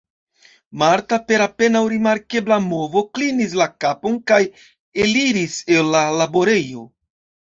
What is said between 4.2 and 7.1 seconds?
kaj eliris el la laborejo.